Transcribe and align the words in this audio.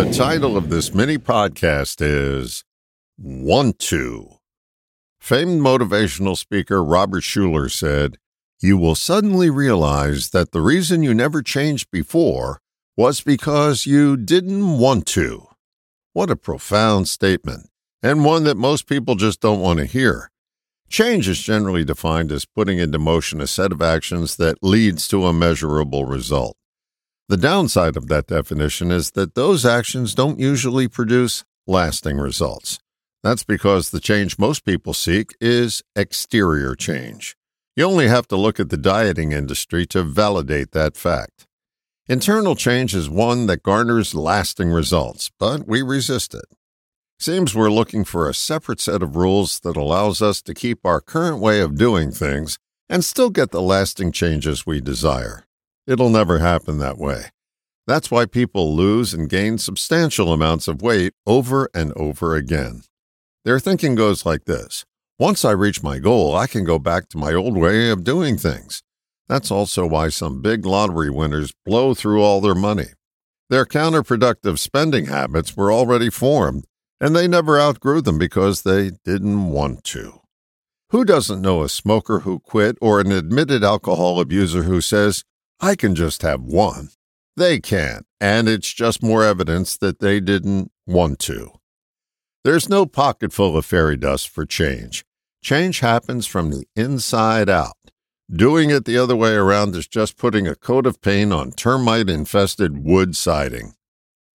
The 0.00 0.10
title 0.12 0.56
of 0.56 0.70
this 0.70 0.94
mini 0.94 1.18
podcast 1.18 2.00
is 2.00 2.64
Want 3.18 3.78
to. 3.80 4.38
Famed 5.20 5.60
motivational 5.60 6.38
speaker 6.38 6.82
Robert 6.82 7.22
Schuller 7.22 7.70
said, 7.70 8.16
You 8.62 8.78
will 8.78 8.94
suddenly 8.94 9.50
realize 9.50 10.30
that 10.30 10.52
the 10.52 10.62
reason 10.62 11.02
you 11.02 11.12
never 11.12 11.42
changed 11.42 11.90
before 11.90 12.62
was 12.96 13.20
because 13.20 13.84
you 13.84 14.16
didn't 14.16 14.78
want 14.78 15.04
to. 15.08 15.48
What 16.14 16.30
a 16.30 16.34
profound 16.34 17.06
statement, 17.06 17.68
and 18.02 18.24
one 18.24 18.44
that 18.44 18.56
most 18.56 18.86
people 18.86 19.16
just 19.16 19.42
don't 19.42 19.60
want 19.60 19.80
to 19.80 19.84
hear. 19.84 20.30
Change 20.88 21.28
is 21.28 21.42
generally 21.42 21.84
defined 21.84 22.32
as 22.32 22.46
putting 22.46 22.78
into 22.78 22.98
motion 22.98 23.38
a 23.42 23.46
set 23.46 23.70
of 23.70 23.82
actions 23.82 24.36
that 24.36 24.62
leads 24.62 25.06
to 25.08 25.26
a 25.26 25.34
measurable 25.34 26.06
result. 26.06 26.56
The 27.30 27.36
downside 27.36 27.96
of 27.96 28.08
that 28.08 28.26
definition 28.26 28.90
is 28.90 29.12
that 29.12 29.36
those 29.36 29.64
actions 29.64 30.16
don't 30.16 30.40
usually 30.40 30.88
produce 30.88 31.44
lasting 31.64 32.16
results. 32.16 32.80
That's 33.22 33.44
because 33.44 33.90
the 33.90 34.00
change 34.00 34.36
most 34.36 34.64
people 34.64 34.94
seek 34.94 35.36
is 35.40 35.84
exterior 35.94 36.74
change. 36.74 37.36
You 37.76 37.84
only 37.84 38.08
have 38.08 38.26
to 38.28 38.36
look 38.36 38.58
at 38.58 38.70
the 38.70 38.76
dieting 38.76 39.30
industry 39.30 39.86
to 39.94 40.02
validate 40.02 40.72
that 40.72 40.96
fact. 40.96 41.46
Internal 42.08 42.56
change 42.56 42.96
is 42.96 43.08
one 43.08 43.46
that 43.46 43.62
garners 43.62 44.12
lasting 44.12 44.70
results, 44.70 45.30
but 45.38 45.68
we 45.68 45.82
resist 45.82 46.34
it. 46.34 46.46
Seems 47.20 47.54
we're 47.54 47.70
looking 47.70 48.02
for 48.02 48.28
a 48.28 48.34
separate 48.34 48.80
set 48.80 49.04
of 49.04 49.14
rules 49.14 49.60
that 49.60 49.76
allows 49.76 50.20
us 50.20 50.42
to 50.42 50.52
keep 50.52 50.84
our 50.84 51.00
current 51.00 51.38
way 51.38 51.60
of 51.60 51.78
doing 51.78 52.10
things 52.10 52.58
and 52.88 53.04
still 53.04 53.30
get 53.30 53.52
the 53.52 53.62
lasting 53.62 54.10
changes 54.10 54.66
we 54.66 54.80
desire. 54.80 55.44
It'll 55.86 56.10
never 56.10 56.38
happen 56.38 56.78
that 56.78 56.98
way. 56.98 57.26
That's 57.86 58.10
why 58.10 58.26
people 58.26 58.76
lose 58.76 59.12
and 59.12 59.28
gain 59.28 59.58
substantial 59.58 60.32
amounts 60.32 60.68
of 60.68 60.82
weight 60.82 61.12
over 61.26 61.68
and 61.74 61.92
over 61.94 62.36
again. 62.36 62.82
Their 63.44 63.58
thinking 63.58 63.94
goes 63.94 64.26
like 64.26 64.44
this 64.44 64.84
Once 65.18 65.44
I 65.44 65.52
reach 65.52 65.82
my 65.82 65.98
goal, 65.98 66.36
I 66.36 66.46
can 66.46 66.64
go 66.64 66.78
back 66.78 67.08
to 67.08 67.18
my 67.18 67.32
old 67.32 67.56
way 67.56 67.90
of 67.90 68.04
doing 68.04 68.36
things. 68.36 68.82
That's 69.28 69.50
also 69.50 69.86
why 69.86 70.08
some 70.08 70.42
big 70.42 70.66
lottery 70.66 71.10
winners 71.10 71.52
blow 71.64 71.94
through 71.94 72.22
all 72.22 72.40
their 72.40 72.54
money. 72.54 72.88
Their 73.48 73.64
counterproductive 73.64 74.58
spending 74.58 75.06
habits 75.06 75.56
were 75.56 75.72
already 75.72 76.10
formed, 76.10 76.64
and 77.00 77.16
they 77.16 77.26
never 77.26 77.58
outgrew 77.58 78.02
them 78.02 78.18
because 78.18 78.62
they 78.62 78.92
didn't 79.04 79.50
want 79.50 79.82
to. 79.84 80.20
Who 80.90 81.04
doesn't 81.04 81.40
know 81.40 81.62
a 81.62 81.68
smoker 81.68 82.20
who 82.20 82.40
quit 82.40 82.76
or 82.80 83.00
an 83.00 83.10
admitted 83.12 83.64
alcohol 83.64 84.20
abuser 84.20 84.64
who 84.64 84.80
says, 84.80 85.24
I 85.62 85.76
can 85.76 85.94
just 85.94 86.22
have 86.22 86.42
one. 86.42 86.88
They 87.36 87.60
can't, 87.60 88.06
and 88.18 88.48
it's 88.48 88.72
just 88.72 89.02
more 89.02 89.22
evidence 89.22 89.76
that 89.76 90.00
they 90.00 90.18
didn't 90.18 90.72
want 90.86 91.18
to. 91.20 91.52
There's 92.44 92.70
no 92.70 92.86
pocket 92.86 93.32
full 93.32 93.58
of 93.58 93.66
fairy 93.66 93.98
dust 93.98 94.30
for 94.30 94.46
change. 94.46 95.04
Change 95.42 95.80
happens 95.80 96.26
from 96.26 96.50
the 96.50 96.66
inside 96.74 97.50
out. 97.50 97.76
Doing 98.32 98.70
it 98.70 98.86
the 98.86 98.96
other 98.96 99.16
way 99.16 99.34
around 99.34 99.76
is 99.76 99.86
just 99.86 100.16
putting 100.16 100.48
a 100.48 100.54
coat 100.54 100.86
of 100.86 101.02
paint 101.02 101.32
on 101.32 101.52
termite 101.52 102.08
infested 102.08 102.82
wood 102.82 103.14
siding. 103.14 103.74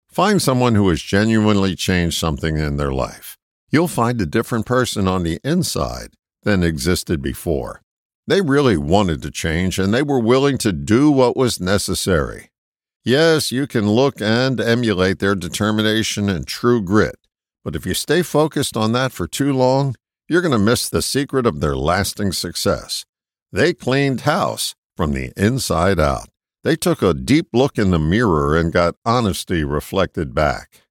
Find 0.09 0.41
someone 0.41 0.75
who 0.75 0.89
has 0.89 1.01
genuinely 1.01 1.75
changed 1.75 2.17
something 2.17 2.57
in 2.57 2.75
their 2.75 2.91
life. 2.91 3.37
You'll 3.71 3.87
find 3.87 4.19
a 4.19 4.25
different 4.25 4.65
person 4.65 5.07
on 5.07 5.23
the 5.23 5.39
inside 5.43 6.15
than 6.43 6.63
existed 6.63 7.21
before. 7.21 7.81
They 8.25 8.41
really 8.41 8.77
wanted 8.77 9.21
to 9.23 9.31
change 9.31 9.77
and 9.77 9.93
they 9.93 10.03
were 10.03 10.19
willing 10.19 10.57
to 10.59 10.71
do 10.71 11.11
what 11.11 11.35
was 11.35 11.59
necessary. 11.59 12.49
Yes, 13.03 13.51
you 13.51 13.67
can 13.67 13.89
look 13.89 14.21
and 14.21 14.61
emulate 14.61 15.19
their 15.19 15.35
determination 15.35 16.29
and 16.29 16.47
true 16.47 16.81
grit, 16.81 17.17
but 17.63 17.75
if 17.75 17.85
you 17.85 17.93
stay 17.93 18.21
focused 18.21 18.77
on 18.77 18.93
that 18.93 19.11
for 19.11 19.27
too 19.27 19.51
long, 19.51 19.95
you're 20.29 20.41
going 20.41 20.53
to 20.53 20.57
miss 20.57 20.89
the 20.89 21.01
secret 21.01 21.45
of 21.45 21.59
their 21.59 21.75
lasting 21.75 22.31
success. 22.31 23.03
They 23.51 23.73
cleaned 23.73 24.21
house 24.21 24.73
from 24.95 25.11
the 25.11 25.33
inside 25.35 25.99
out. 25.99 26.29
They 26.63 26.77
took 26.77 27.01
a 27.01 27.13
deep 27.13 27.47
look 27.51 27.77
in 27.77 27.91
the 27.91 27.99
mirror 27.99 28.57
and 28.57 28.71
got 28.71 28.95
honesty 29.03 29.65
reflected 29.65 30.33
back. 30.33 30.83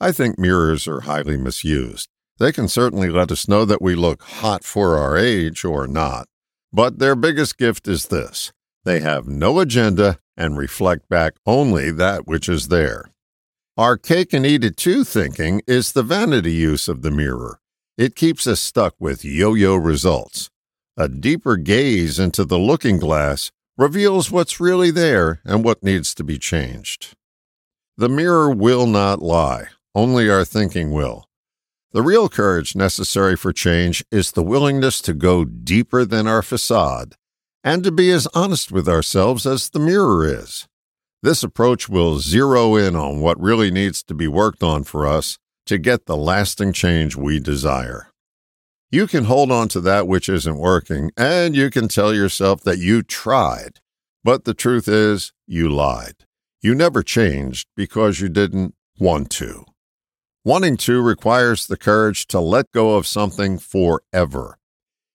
I 0.00 0.12
think 0.12 0.38
mirrors 0.38 0.86
are 0.86 1.00
highly 1.00 1.36
misused. 1.36 2.08
They 2.38 2.52
can 2.52 2.68
certainly 2.68 3.10
let 3.10 3.32
us 3.32 3.48
know 3.48 3.64
that 3.64 3.82
we 3.82 3.96
look 3.96 4.22
hot 4.22 4.62
for 4.62 4.96
our 4.96 5.18
age 5.18 5.64
or 5.64 5.88
not. 5.88 6.28
But 6.72 6.98
their 6.98 7.14
biggest 7.14 7.56
gift 7.56 7.88
is 7.88 8.06
this 8.06 8.52
they 8.84 9.00
have 9.00 9.26
no 9.26 9.60
agenda 9.60 10.18
and 10.36 10.56
reflect 10.56 11.08
back 11.08 11.34
only 11.46 11.90
that 11.90 12.26
which 12.26 12.48
is 12.48 12.68
there. 12.68 13.10
Our 13.76 13.96
cake 13.96 14.32
and 14.32 14.44
eat 14.44 14.64
it 14.64 14.76
too 14.76 15.04
thinking 15.04 15.62
is 15.66 15.92
the 15.92 16.02
vanity 16.02 16.52
use 16.52 16.88
of 16.88 17.02
the 17.02 17.10
mirror. 17.10 17.60
It 17.96 18.16
keeps 18.16 18.46
us 18.46 18.60
stuck 18.60 18.94
with 18.98 19.24
yo 19.24 19.54
yo 19.54 19.76
results. 19.76 20.50
A 20.96 21.08
deeper 21.08 21.56
gaze 21.56 22.18
into 22.18 22.44
the 22.44 22.58
looking 22.58 22.98
glass 22.98 23.52
reveals 23.76 24.32
what's 24.32 24.58
really 24.58 24.90
there 24.90 25.40
and 25.44 25.64
what 25.64 25.84
needs 25.84 26.12
to 26.14 26.24
be 26.24 26.38
changed. 26.38 27.14
The 27.96 28.08
mirror 28.08 28.50
will 28.50 28.86
not 28.86 29.22
lie, 29.22 29.68
only 29.94 30.28
our 30.28 30.44
thinking 30.44 30.90
will. 30.90 31.27
The 31.92 32.02
real 32.02 32.28
courage 32.28 32.76
necessary 32.76 33.34
for 33.34 33.52
change 33.52 34.04
is 34.10 34.32
the 34.32 34.42
willingness 34.42 35.00
to 35.02 35.14
go 35.14 35.44
deeper 35.44 36.04
than 36.04 36.26
our 36.26 36.42
facade 36.42 37.14
and 37.64 37.82
to 37.84 37.90
be 37.90 38.10
as 38.10 38.28
honest 38.34 38.70
with 38.70 38.88
ourselves 38.88 39.46
as 39.46 39.70
the 39.70 39.78
mirror 39.78 40.26
is. 40.26 40.68
This 41.22 41.42
approach 41.42 41.88
will 41.88 42.18
zero 42.18 42.76
in 42.76 42.94
on 42.94 43.20
what 43.20 43.40
really 43.40 43.70
needs 43.70 44.02
to 44.04 44.14
be 44.14 44.28
worked 44.28 44.62
on 44.62 44.84
for 44.84 45.06
us 45.06 45.38
to 45.66 45.78
get 45.78 46.06
the 46.06 46.16
lasting 46.16 46.72
change 46.72 47.16
we 47.16 47.40
desire. 47.40 48.08
You 48.90 49.06
can 49.06 49.24
hold 49.24 49.50
on 49.50 49.68
to 49.68 49.80
that 49.80 50.06
which 50.06 50.28
isn't 50.28 50.56
working, 50.56 51.10
and 51.16 51.54
you 51.54 51.70
can 51.70 51.88
tell 51.88 52.14
yourself 52.14 52.62
that 52.62 52.78
you 52.78 53.02
tried. 53.02 53.80
But 54.24 54.44
the 54.44 54.54
truth 54.54 54.88
is, 54.88 55.32
you 55.46 55.68
lied. 55.68 56.24
You 56.62 56.74
never 56.74 57.02
changed 57.02 57.68
because 57.76 58.20
you 58.20 58.28
didn't 58.28 58.74
want 58.98 59.30
to. 59.32 59.64
Wanting 60.48 60.78
to 60.78 61.02
requires 61.02 61.66
the 61.66 61.76
courage 61.76 62.26
to 62.28 62.40
let 62.40 62.72
go 62.72 62.96
of 62.96 63.06
something 63.06 63.58
forever. 63.58 64.56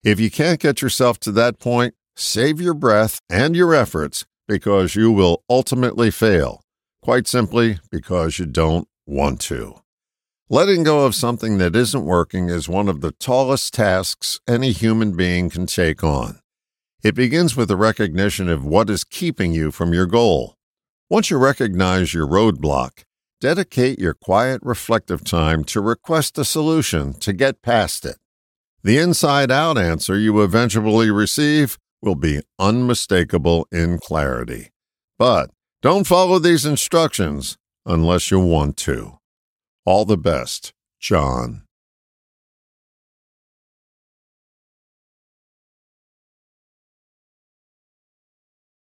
If 0.04 0.20
you 0.20 0.30
can't 0.30 0.60
get 0.60 0.84
yourself 0.84 1.20
to 1.22 1.32
that 1.32 1.58
point, 1.58 1.96
save 2.16 2.62
your 2.62 2.76
breath 2.76 3.20
and 3.32 3.56
your 3.56 3.74
efforts 3.74 4.28
because 4.48 4.96
you 4.96 5.12
will 5.12 5.42
ultimately 5.50 6.12
fail, 6.12 6.62
quite 7.02 7.28
simply 7.28 7.80
because 7.90 8.38
you 8.38 8.46
don't 8.46 8.88
want 9.08 9.42
to. 9.42 9.82
Letting 10.52 10.84
go 10.84 11.04
of 11.04 11.16
something 11.16 11.58
that 11.58 11.76
isn't 11.76 12.06
working 12.06 12.50
is 12.50 12.70
one 12.70 12.88
of 12.88 13.02
the 13.02 13.14
tallest 13.14 13.74
tasks 13.74 14.40
any 14.48 14.72
human 14.72 15.16
being 15.16 15.50
can 15.50 15.66
take 15.66 16.04
on. 16.04 16.42
It 17.04 17.16
begins 17.16 17.56
with 17.56 17.70
the 17.70 17.76
recognition 17.76 18.50
of 18.50 18.64
what 18.64 18.88
is 18.88 19.04
keeping 19.04 19.52
you 19.52 19.72
from 19.72 19.94
your 19.94 20.06
goal. 20.06 20.54
Once 21.10 21.32
you 21.32 21.40
recognize 21.40 22.14
your 22.14 22.28
roadblock, 22.28 23.04
Dedicate 23.44 24.00
your 24.00 24.14
quiet, 24.14 24.62
reflective 24.64 25.26
time 25.26 25.66
to 25.66 25.82
request 25.82 26.38
a 26.38 26.46
solution 26.46 27.14
to 27.16 27.34
get 27.34 27.62
past 27.62 28.06
it. 28.06 28.16
The 28.84 28.98
inside 28.98 29.52
out 29.52 29.78
answer 29.78 30.18
you 30.18 30.42
eventually 30.42 31.12
receive 31.12 31.78
will 32.02 32.16
be 32.16 32.40
unmistakable 32.58 33.68
in 33.70 33.98
clarity. 33.98 34.70
But 35.20 35.50
don't 35.82 36.08
follow 36.08 36.40
these 36.40 36.66
instructions 36.66 37.58
unless 37.86 38.32
you 38.32 38.40
want 38.40 38.78
to. 38.78 39.18
All 39.86 40.06
the 40.06 40.16
best, 40.16 40.72
John. 41.02 41.64